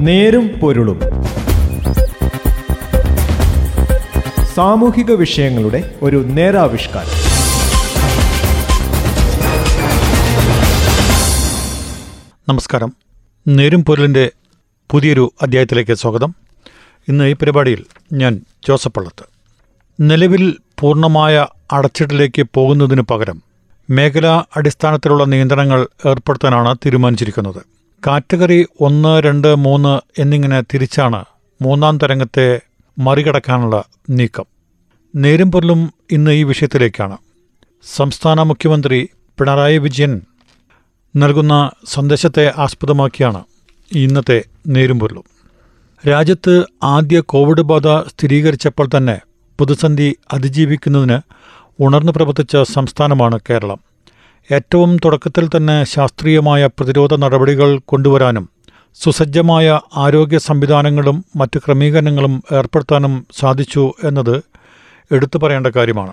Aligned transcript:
നേരും 0.00 0.48
പൊരുളും. 0.48 1.00
സാമൂഹിക 4.54 5.10
വിഷയങ്ങളുടെ 5.10 5.94
ഒരു 6.02 6.16
നേരാവിഷ്കാരം. 6.16 7.08
നമസ്കാരം. 12.48 12.92
നേരും 13.48 13.84
പൊരുളിന്റെ 13.84 14.30
പുതിയൊരു 14.90 15.32
അധ്യായത്തിലേക്ക് 15.42 15.94
സ്വാഗതം. 15.94 16.34
ഇന്ന് 17.08 17.24
ഈ 17.24 17.32
പരിപാടിയിൽ 17.32 17.84
ഞാൻ 18.12 18.40
ജോസഫ് 18.68 18.92
പള്ളത്ത്. 18.92 19.24
നിലവിൽ 20.00 20.56
പൂർണമായ 20.80 21.46
അടച്ചിടലേക്ക് 21.72 22.46
പോകുന്നതിന് 22.54 23.00
പകരം 23.00 23.42
മേഖലാ 23.90 24.44
അടിസ്ഥാനത്തിലുള്ള 24.56 25.24
നിയന്ത്രണങ്ങൾ 25.24 25.88
ഏർപ്പെടുത്താനാണ് 26.08 26.76
തീരുമാനിച്ചിരിക്കുന്നത്. 26.86 27.79
കാറ്റഗറി 28.06 28.66
ഒന്ന് 28.80 29.22
രണ്ട് 29.22 29.54
മൂന്ന് 29.54 30.20
എന്നിങ്ങനെ 30.20 30.60
തിരിച്ചാണ് 30.60 31.24
മൂന്നാം 31.62 31.98
തരംഗത്തെ 31.98 32.60
മറികടക്കാനുള്ള 32.98 33.84
നീക്കം. 34.10 34.44
നേരും 35.16 35.50
ഇന്ന് 36.10 36.30
ഈ 36.30 36.42
വിഷയത്തിലേക്കാണ്. 36.42 37.18
സംസ്ഥാന 37.96 38.42
മുഖ്യമന്ത്രി 38.42 39.08
പിണറായി 39.38 39.78
വിജയൻ 39.78 40.20
നൽകുന്ന 41.16 41.70
സന്ദേശത്തെ 41.84 42.52
ആസ്പദമാക്കിയാണ് 42.58 43.44
ഇന്നത്തെ 43.92 44.42
നേരുംപൊരുളും. 44.66 45.24
രാജ്യത്ത് 46.08 46.64
ആദ്യ 46.82 47.20
കോവിഡ് 47.20 47.60
ബാധ 47.60 48.08
സ്ഥിരീകരിച്ചപ്പോൾ 48.08 48.88
തന്നെ 48.96 49.20
പ്രതിസന്ധി 49.60 50.16
അതിജീവിക്കുന്നതിന് 50.32 51.18
ഉണർന്നു 51.80 52.12
പ്രവർത്തിച്ച 52.16 52.56
സംസ്ഥാനമാണ് 52.72 53.38
കേരളം. 53.50 53.89
ഏറ്റവും 54.52 54.90
തുടക്കത്തിൽ 55.04 55.44
തന്നെ 55.48 55.76
ശാസ്ത്രീയമായ 55.84 56.68
പ്രതിരോധ 56.78 57.14
നടപടികൾ 57.14 57.68
കൊണ്ടുവരാനും 57.86 58.46
സുസജ്ജമായ 59.00 59.66
ആരോഗ്യ 59.96 60.38
സംവിധാനങ്ങളും 60.38 61.24
മറ്റ് 61.36 61.58
ക്രമീകരണങ്ങളും 61.58 62.34
ഏർപ്പെടുത്താനും 62.52 63.14
സാധിച്ചു 63.38 63.84
എന്നത് 64.04 64.36
എടുത്തു 65.10 65.38
പറയേണ്ട 65.38 65.66
കാര്യമാണ്. 65.66 66.12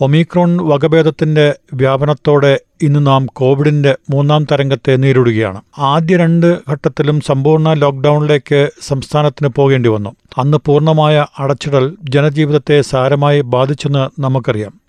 ഒമിക്രോൺ 0.00 0.56
വകഭേദത്തിന്റെ 0.56 1.54
വ്യാപനത്തോടെ 1.74 2.60
ഇന്ന് 2.82 3.06
നാം 3.06 3.26
കോവിഡിന്റെ 3.26 3.96
മൂന്നാം 4.10 4.46
തരംഗത്തെ 4.52 4.96
നേരിടുകയാണ്. 4.96 5.60
ആദ്യ 5.78 6.16
രണ്ട് 6.16 6.58
ഘട്ടത്തിലും 6.70 7.20
സമ്പൂർണ 7.20 7.72
ലോക്ക്ഡൌണിലേക്ക് 7.72 8.70
സംസ്ഥാനത്തിന് 8.80 9.48
പോകേണ്ടി 9.48 9.88
വന്നു. 9.88 10.16
അന്ന് 10.38 10.58
പൂർണമായ 10.66 11.26
അടച്ചിടൽ 11.38 11.96
ജനജീവിതത്തെ 12.10 12.80
സാരമായി 12.80 13.40
ബാധിച്ചെന്ന് 13.40 14.20
നമുക്കറിയാം. 14.20 14.80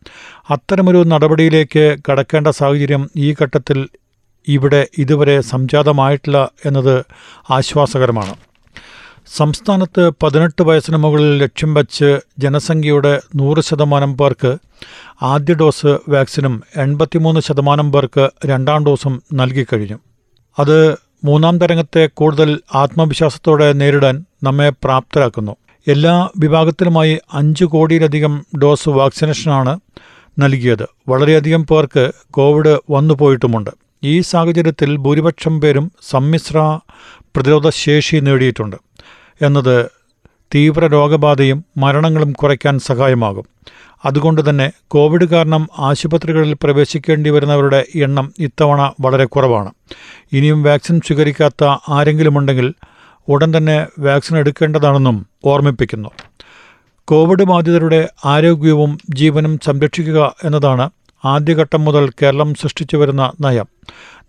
അത്തരമൊരു 0.49 1.03
നടപടിയിലേക്ക് 1.03 1.97
കടക്കേണ്ട 2.11 2.47
സാഹചര്യം 2.47 3.09
ഈ 3.17 3.35
ഘട്ടത്തിൽ 3.41 3.87
ഇവിടെ 4.47 4.87
ഇതുവരെ 4.97 5.41
സംജാതമായിട്ടില്ല 5.41 6.51
എന്നത് 6.65 7.05
ആശ്വാസകരമാണ്. 7.51 8.35
സംസ്ഥാനത്ത് 9.35 10.11
പതിനെട്ട് 10.23 10.63
വയസ്സിന് 10.63 10.97
മുകളിൽ 10.97 11.37
ലക്ഷ്യം 11.37 11.73
വച്ച് 11.73 12.19
ജനസംഖ്യയുടെ 12.39 13.19
നൂറ് 13.35 13.61
ശതമാനം 13.61 14.17
പേർക്ക് 14.17 14.57
ആദ്യ 15.21 15.53
ഡോസ് 15.53 15.97
വാക്സിനും 16.09 16.63
എൺപത്തിമൂന്ന് 16.75 17.41
ശതമാനം 17.41 17.91
പേർക്ക് 17.91 18.29
രണ്ടാം 18.45 18.85
ഡോസും 18.85 19.21
നൽകിക്കഴിഞ്ഞു 19.33 19.97
അത് 20.59 20.97
മൂന്നാം 21.23 21.57
തരംഗത്തെ 21.57 22.09
കൂടുതൽ 22.13 22.59
ആത്മവിശ്വാസത്തോടെ 22.75 23.73
നേരിടാൻ 23.73 24.25
നമ്മെ 24.43 24.69
പ്രാപ്തരാക്കുന്നു. 24.69 25.55
എല്ലാ 25.87 26.29
വിഭാഗത്തിലുമായി 26.37 27.19
അഞ്ച് 27.33 27.65
കോടിയിലധികം 27.65 28.45
ഡോസ് 28.63 28.89
വാക്സിനേഷനാണ് 28.89 29.79
നൽകിയത്. 30.39 30.87
വളരെയധികം 31.09 31.65
പേർക്ക് 31.65 32.11
കോവിഡ് 32.29 32.77
വന്നുപോയിട്ടുമുണ്ട് 32.89 33.71
ഈ 34.03 34.21
സാഹചര്യത്തിൽ 34.21 34.97
ഭൂരിപക്ഷം 34.97 35.61
പേരും 35.61 35.91
സമ്മിശ്ര 36.09 36.79
പ്രതിരോധ 37.35 37.69
ശേഷി 37.69 38.17
നേടിയിട്ടുണ്ട്. 38.17 38.86
എന്നത് 39.41 39.89
തീവ്ര 40.55 40.87
രോഗബാധയും 40.87 41.65
മരണങ്ങളും 41.77 42.31
കുറയ്ക്കാൻ 42.31 42.79
സഹായമാകും. 42.79 43.45
അതുകൊണ്ട് 44.05 44.49
തന്നെ 44.49 44.71
കോവിഡ് 44.87 45.25
കാരണം 45.25 45.67
ആശുപത്രികളിൽ 45.79 46.53
പ്രവേശിക്കേണ്ടി 46.53 47.29
വരുന്നവരുടെ 47.29 47.85
എണ്ണം 47.95 48.33
ഇത്തവണ 48.39 48.93
വളരെ 49.01 49.25
കുറവാണ്. 49.25 49.71
ഇനിയും 50.33 50.63
വാക്സിൻ 50.63 51.01
സ്വീകരിക്കാത്ത 51.07 51.63
ആരെങ്കിലുമുണ്ടെങ്കിൽ 51.89 52.73
ഉടൻ 53.27 53.57
തന്നെ 53.57 53.87
വാക്സിൻ 53.99 54.37
എടുക്കേണ്ടതാണെന്നും 54.37 55.27
ഓർമ്മിപ്പിക്കുന്നു. 55.45 56.09
കോവിഡ് 57.05 57.43
ബാധിതരുടെ 57.43 58.09
ആരോഗ്യവും 58.25 58.97
ജീവനും 59.09 59.59
സംരക്ഷിക്കുക 59.65 60.35
എന്നതാണ് 60.43 60.89
ആദ്യഘട്ടം 61.25 61.85
മുതൽ 61.85 62.09
കേരളം 62.09 62.53
സൃഷ്ടിച്ചു 62.53 62.97
വരുന്ന 62.97 63.31
നയം. 63.41 63.65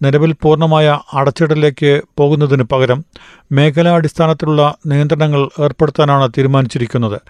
നിലവിൽ 0.03 0.33
പൂർണമായ 0.43 1.01
അടച്ചിടലിലേക്ക് 1.15 2.03
പോകുന്നതിന് 2.19 2.63
പകരം 2.63 3.05
മേഖലാടിസ്ഥാനത്തിലുള്ള 3.53 4.77
നിയന്ത്രണങ്ങൾ 4.87 5.49
ഏർപ്പെടുത്താനാണ് 5.61 6.31
തീരുമാനിച്ചിരിക്കുന്നത്. 6.39 7.21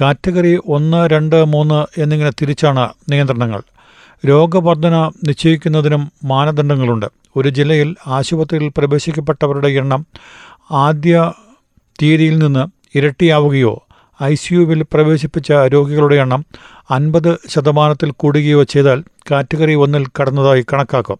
കാറ്റഗറി 0.00 0.58
ഒന്ന് 0.66 1.10
രണ്ട് 1.10 1.44
മൂന്ന് 1.44 2.00
എന്നിങ്ങനെ 2.00 2.30
തിരിച്ചാണ് 2.30 2.88
നിയന്ത്രണങ്ങൾ. 3.10 3.62
രോഗവർധന 4.26 5.10
നിശ്ചയിക്കുന്നതിനും 5.24 6.12
മാനദണ്ഡങ്ങളുണ്ട്. 6.24 7.06
ഒരു 7.36 7.48
ജില്ലയിൽ 7.48 7.96
ആശുപത്രിയിൽ 8.06 8.72
പ്രവേശിക്കപ്പെട്ടവരുടെ 8.76 9.68
എണ്ണം 9.68 10.06
ആദ്യ 10.70 11.32
തീയതിയിൽ 12.02 12.38
നിന്ന് 12.38 12.64
ഇരട്ടിയാവുകയോ 12.98 13.84
ഐ 14.22 14.34
സിയുവിൽ 14.34 14.82
പ്രവേശിപ്പിച്ച 14.82 15.52
രോഗികളുടെ 15.52 16.16
എണ്ണം 16.16 16.44
അൻപത് 16.90 17.38
ശതമാനത്തിൽ 17.48 18.10
കൂടുകയോ 18.10 18.62
ചെയ്താൽ 18.62 19.04
കാറ്റഗറി 19.30 19.74
ഒന്നിൽ 19.74 20.06
കടന്നതായി 20.06 20.64
കണക്കാക്കും. 20.72 21.18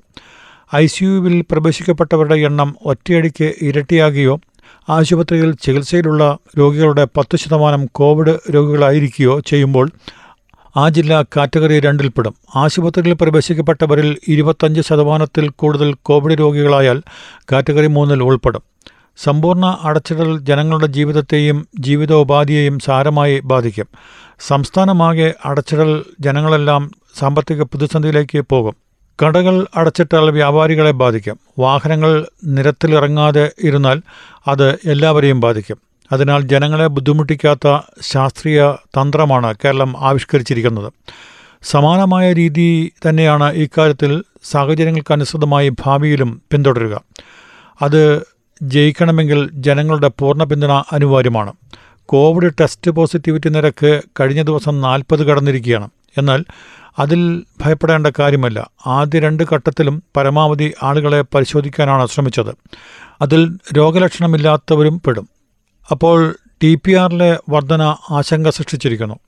ഐ 0.77 0.87
സിയുവിൽ 0.87 1.41
പ്രവേശിക്കപ്പെട്ടവരുടെ 1.41 2.35
എണ്ണം 2.35 2.77
ഒറ്റയടിക്ക് 2.85 3.55
ഇരട്ടിയാകുകയോ 3.63 4.41
ആശുപത്രിയിൽ 4.89 5.55
ചികിത്സയിലുള്ള 5.55 6.39
രോഗികളുടെ 6.59 7.05
പത്ത് 7.05 7.37
ശതമാനം 7.37 7.87
കോവിഡ് 7.87 8.39
രോഗികളായിരിക്കുകയോ 8.55 9.41
ചെയ്യുമ്പോൾ 9.41 9.91
ആ 10.77 10.89
ജില്ല 10.89 11.23
കാറ്റഗറി 11.23 11.81
രണ്ടിൽപ്പെടും. 11.81 12.35
ആശുപത്രിയിൽ 12.57 13.15
പ്രവേശിക്കപ്പെട്ടവരിൽ 13.21 14.17
ഇരുപത്തഞ്ച് 14.29 14.81
ശതമാനത്തിൽ 14.81 15.49
കൂടുതൽ 15.49 15.95
കോവിഡ് 16.03 16.41
രോഗികളായാൽ 16.41 17.03
കാറ്റഗറി 17.53 17.87
മൂന്നിൽ 17.87 18.23
ഉൾപ്പെടും. 18.23 18.63
സമ്പൂർണ 19.17 19.79
അടച്ചിടൽ 19.83 20.39
ജനങ്ങളുടെ 20.39 20.87
ജീവിതത്തെയും 20.87 21.69
ജീവിതോപാധിയെയും 21.79 22.79
സാരമായി 22.79 23.41
ബാധിക്കും. 23.41 23.87
സംസ്ഥാനമാകെ 24.47 25.35
അടച്ചിടൽ 25.45 26.05
ജനങ്ങളെല്ലാം 26.21 26.91
സാമ്പത്തിക 27.19 27.63
പ്രതിസന്ധിയിലേക്ക് 27.63 28.41
പോകും. 28.41 28.88
കടകൾ 29.23 29.67
അടച്ചിട്ടാൽ 29.75 30.31
വ്യാപാരികളെ 30.31 30.91
ബാധിക്കും. 30.91 31.39
വാഹനങ്ങൾ 31.59 32.27
നിരത്തിലിറങ്ങാതെ 32.45 33.51
ഇരുന്നാൽ 33.63 34.03
അത് 34.49 34.73
എല്ലാവരെയും 34.85 35.41
ബാധിക്കും. 35.41 35.77
അതിനാൽ 36.13 36.43
ജനങ്ങളെ 36.43 36.87
ബുദ്ധിമുട്ടിക്കാത്ത 36.87 37.81
ശാസ്ത്രീയ 38.01 38.73
തന്ത്രമാണ് 38.73 39.55
കേരളം 39.65 39.95
ആവിഷ്കരിച്ചിരിക്കുന്നത്. 39.99 40.93
സമാനമായ 41.63 42.33
രീതി 42.33 42.93
തന്നെയാണ് 43.09 43.53
ഇക്കാര്യത്തിൽ 43.53 44.23
സാഹചര്യങ്ങൾക്കനുസൃതമായി 44.45 45.69
ഭാവിയിലും 45.69 46.43
പിന്തുടരുക. 46.51 47.01
അത് 47.83 48.27
ജയിക്കണമെങ്കിൽ 48.63 49.51
ജനങ്ങളുടെ 49.53 50.11
പൂർണ 50.19 50.45
പിന്തുണ 50.45 50.73
അനിവാര്യമാണ്. 50.93 51.53
കോവിഡ് 52.07 52.53
ടെസ്റ്റ് 52.61 52.91
പോസിറ്റിവിറ്റി 52.91 53.49
നിരക്ക് 53.49 54.03
കഴിഞ്ഞ 54.21 54.43
ദിവസം 54.43 54.81
നാൽപ്പത് 54.81 55.25
കടന്നിരിക്കുകയാണ്. 55.25 55.91
എന്നാൽ 56.19 56.45
അതിൽ 56.99 57.43
ഭയപ്പെടേണ്ട 57.63 58.07
കാര്യമല്ല. 58.19 58.71
ആദ്യ 58.87 59.19
രണ്ട് 59.19 59.43
ഘട്ടത്തിലും 59.53 60.03
പരമാവധി 60.17 60.73
ആളുകളെ 60.83 61.23
പരിശോധിക്കാനാണ് 61.23 62.07
ശ്രമിച്ചത്. 62.07 62.55
അതിൽ 63.21 63.59
രോഗലക്ഷണമില്ലാത്തവരും 63.77 65.01
പെടും. 65.01 65.29
അപ്പോൾ 65.91 66.37
ടി 66.63 66.75
പി 66.75 66.93
ആറിലെ 66.93 67.39
വർധന 67.49 67.83
ആശങ്ക 68.11 68.49
സൃഷ്ടിച്ചിരിക്കുന്നു. 68.49 69.19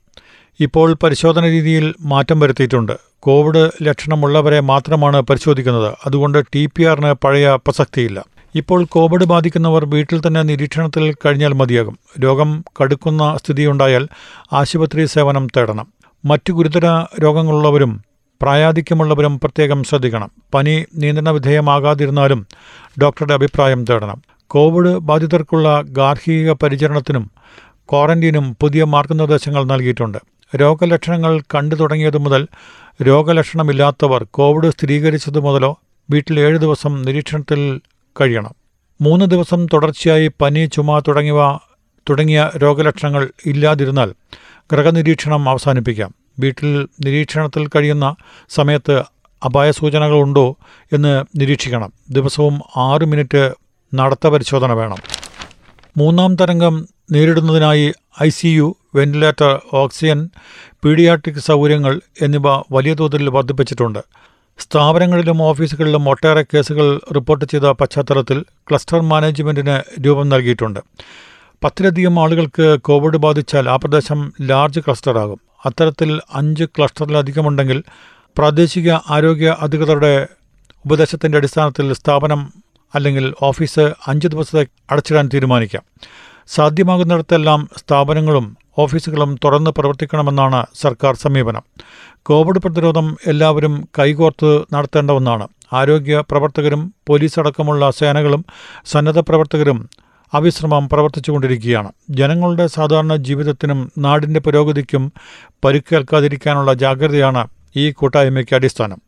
ഇപ്പോൾ 0.61 0.95
പരിശോധന 1.03 1.45
രീതിയിൽ 1.45 1.95
മാറ്റം 2.01 2.41
വരുത്തിയിട്ടുണ്ട്. 2.41 2.93
കോവിഡ് 3.21 3.71
ലക്ഷണമുള്ളവരെ 3.83 4.61
മാത്രമാണ് 4.61 5.21
പരിശോധിക്കുന്നത്. 5.21 5.95
അതുകൊണ്ട് 6.07 6.45
ടി 6.55 6.67
പി 6.67 6.83
ആറിന് 6.83 7.13
പഴയ 7.13 7.55
പ്രസക്തിയില്ല. 7.55 8.25
ഇപ്പോൾ 8.55 8.85
കോവിഡ് 8.85 9.25
ബാധിക്കുന്നവർ 9.25 9.85
വീട്ടിൽ 9.85 10.23
തന്നെ 10.27 10.43
നിരീക്ഷണത്തിൽ 10.43 11.15
കഴിഞ്ഞാൽ 11.27 11.53
മതിയാകും. 11.53 11.99
രോഗം 12.21 12.65
കടുക്കുന്ന 12.83 13.37
സ്ഥിതിയുണ്ടായാൽ 13.45 14.09
ആശുപത്രി 14.53 15.05
സേവനം 15.05 15.47
തേടണം. 15.57 16.00
മറ്റു 16.25 16.53
ഗുരുതര 16.53 17.05
രോഗങ്ങളുള്ളവരും 17.23 18.05
പ്രായാധിക്യമുള്ളവരും 18.43 19.41
പ്രത്യേകം 19.41 19.85
ശ്രദ്ധിക്കണം. 19.85 20.31
പനി 20.55 20.85
നിയന്ത്രണ 20.95 21.31
വിധേയമാകാതിരുന്നാലും 21.31 22.47
ഡോക്ടറുടെ 23.03 23.35
അഭിപ്രായം 23.35 23.85
തേടണം. 23.85 24.23
കോവിഡ് 24.47 24.99
ബാധിതർക്കുള്ള 24.99 25.83
ഗാർഹിക 25.87 26.53
പരിചരണത്തിനും 26.53 27.31
ക്വാറന്റീനും 27.91 28.57
പുതിയ 28.61 28.85
മാർഗനിർദ്ദേശങ്ങൾ 28.85 29.65
നൽകിയിട്ടുണ്ട്. 29.65 30.19
രോഗലക്ഷണങ്ങൾ 30.57 31.41
കണ്ടു 31.41 31.75
തുടങ്ങിയതു 31.75 32.19
മുതൽ 32.19 32.49
രോഗലക്ഷണമില്ലാത്തവർ 33.03 34.25
കോവിഡ് 34.25 34.71
സ്ഥിരീകരിച്ചതു 34.71 35.41
മുതലോ 35.41 35.79
വീട്ടിൽ 36.11 36.41
ഏഴ് 36.41 36.59
ദിവസം 36.59 37.03
നിരീക്ഷണത്തിൽ 37.03 37.81
കഴിയണം. 38.21 38.55
മൂന്ന് 39.01 39.27
ദിവസം 39.27 39.67
തുടർച്ചയായി 39.67 40.31
പനി 40.41 40.67
ചുമ 40.67 40.99
തുടങ്ങിയവ 40.99 41.70
തുടങ്ങിയ 42.11 42.51
രോഗലക്ഷണങ്ങൾ 42.57 43.31
ഇല്ലാതിരുന്നാൽ 43.47 44.15
ഗ്രഹനിരീക്ഷണം 44.73 45.49
അവസാനിപ്പിക്കാം. 45.49 46.15
വീട്ടിൽ 46.39 46.89
നിരീക്ഷണത്തിൽ 47.05 47.67
കഴിയുന്ന 47.67 48.15
സമയത്ത് 48.49 49.03
അപായസൂചനകളുണ്ടോ 49.45 50.57
എന്ന് 50.93 51.25
നിരീക്ഷിക്കണം. 51.37 51.93
ദിവസവും 52.11 52.61
ആറ് 52.77 53.05
മിനിറ്റ് 53.07 53.53
നടത്ത 53.95 54.27
പരിശോധന 54.27 54.73
വേണം. 54.73 54.97
മൂന്നാം 55.97 56.37
തരംഗം 56.37 56.89
നേരിടുന്നതിനായി 57.13 57.93
I 58.23 58.29
C 58.29 58.49
U 58.49 58.77
ventilator 58.95 59.61
oxygen 59.73 60.29
paediatric 60.85 61.39
സൗകര്യങ്ങൾ 61.39 62.01
എന്നിവ 62.23 62.43
വലിയ 62.73 62.95
തോതിൽ 62.95 63.31
വർദ്ധിപ്പിച്ചിട്ടുണ്ട്. 63.31 63.99
സ്ഥാപനങ്ങളിലും 64.59 65.43
ഓഫീസുകളിലും 65.43 66.09
ഒട്ടേറെ 66.09 66.43
കേസുകൾ 66.43 67.01
റിപ്പോർട്ട് 67.15 67.45
ചെയ്ത 67.45 67.63
പശ്ചാത്തലത്തിൽ 67.63 68.43
ക്ലസ്റ്റർ 68.43 69.01
മാനേജ്മെന്റിന് 69.01 70.07
രൂപം 70.07 70.29
നൽകിയിട്ടുണ്ട്. 70.29 70.81
പത്തിലധികം 71.65 72.21
ആളുകൾക്ക് 72.21 72.79
കോവിഡ് 72.81 73.17
ബാധിച്ചാൽ 73.17 73.69
ആ 73.69 73.77
പ്രദേശം 73.77 74.33
ലാർജ് 74.43 74.81
ക്ലസ്റ്ററാകും. 74.81 75.41
അത്തരത്തിൽ 75.65 76.21
അഞ്ച് 76.35 76.65
ക്ലസ്റ്ററിലധികമുണ്ടെങ്കിൽ 76.65 77.85
പ്രാദേശിക 78.39 78.93
ആരോഗ്യ 78.93 79.57
അധികൃതരുടെ 79.61 80.27
ഉപദേശത്തിന്റെ 80.85 81.39
അടിസ്ഥാനത്തിൽ 81.39 81.93
സ്ഥാപനം 81.93 82.53
അല്ലെങ്കിൽ 82.95 83.35
ഓഫീസ് 83.43 83.95
അഞ്ച് 84.07 84.29
ദിവസത്തെ 84.29 84.67
അടച്ചിടാൻ 84.91 85.31
തീരുമാനിക്കാം. 85.35 85.83
സാധ്യമാകുന്നിടത്തെല്ലാം 86.47 87.69
സ്ഥാപനങ്ങളും 87.77 88.57
ഓഫീസുകളും 88.79 89.37
തുറന്ന് 89.45 89.71
പ്രവർത്തിക്കണമെന്നാണ് 89.71 90.67
സർക്കാർ 90.75 91.15
സമീപനം. 91.15 91.63
കോവിഡ് 92.23 92.59
പ്രതിരോധം 92.59 93.17
എല്ലാവരും 93.27 93.89
കൈകോർത്ത് 93.99 94.65
നടത്തേണ്ട 94.75 95.11
ഒന്നാണ്. 95.11 95.49
ആരോഗ്യ 95.73 96.23
പ്രവർത്തകരും 96.31 96.95
പോലീസ് 97.07 97.41
അടക്കമുള്ള 97.41 97.91
സേനകളും 97.91 98.45
സന്നദ്ധ 98.85 99.19
പ്രവർത്തകരും 99.19 99.91
അവിശ്രമം 100.35 100.89
പ്രവർത്തിച്ചുകൊണ്ടിരിക്കുകയാണ്. 100.89 101.93
ജനങ്ങളുടെ 102.11 102.67
സാധാരണ 102.67 103.17
ജീവിതത്തിനും 103.17 103.93
നാടിന്റെ 103.99 104.41
പുരോഗതിക്കും 104.41 105.13
പരുക്കേൽക്കാതിരിക്കാനുള്ള 105.65 106.75
ജാഗ്രതയാണ് 106.75 107.49
ഈ 107.77 107.91
കൂട്ടായ്മയ്ക്ക് 107.91 108.55
അടിസ്ഥാനം. 108.55 108.99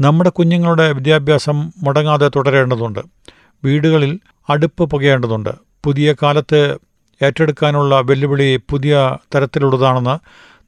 നമ്മുടെ 0.00 0.30
കുഞ്ഞുങ്ങളുടെ 0.30 0.92
വിദ്യാഭ്യാസം 0.92 1.72
മുടങ്ങാതെ 1.82 2.30
തുടരേണ്ടതുണ്ട്. 2.36 3.00
വീടുകളിൽ 3.64 4.18
അടുപ്പ് 4.50 4.84
പുകയേണ്ടതുണ്ട്. 4.84 5.50
പുതിയ 5.84 6.14
കാലത്ത് 6.22 6.78
ഏറ്റെടുക്കാനുള്ള 7.22 8.00
വെല്ലുവിളി 8.00 8.60
പുതിയ 8.70 9.16
തരത്തിലുള്ളതാണെന്ന് 9.34 10.18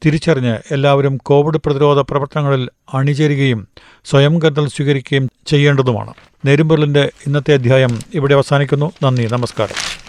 തിരിച്ചറിഞ്ഞ് 0.06 0.58
എല്ലാവരും 0.70 1.16
കോവിഡ് 1.16 1.56
പ്രതിരോധ 1.56 1.98
പ്രവർത്തനങ്ങളിൽ 2.10 2.68
അണിചേരുകയും 2.94 3.68
സ്വയം 4.04 4.42
കരുതൽ 4.42 4.68
സ്വീകരിക്കുകയും 4.68 5.28
ചെയ്യേണ്ടതുമാണ്. 5.46 6.14
നേരുംപൊരുളിന്റെ 6.46 7.10
ഇന്നത്തെ 7.26 7.54
അധ്യായം 7.54 8.00
ഇവിടെ 8.14 8.34
അവസാനിക്കുന്നു. 8.34 8.92
നന്ദി. 9.02 9.28
നമസ്കാരം. 9.32 10.02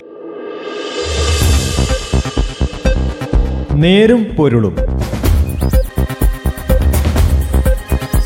നേരും 3.82 4.24
പൊരുളും 4.24 4.76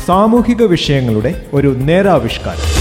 സാമൂഹിക 0.06 0.62
വിഷയങ്ങളുടെ 0.62 1.46
ഒരു 1.52 1.68
നേരാവിഷ്കാരം. 1.68 2.77